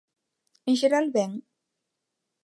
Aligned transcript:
En 0.69 0.73
xeral, 0.81 1.05
ben. 1.17 1.31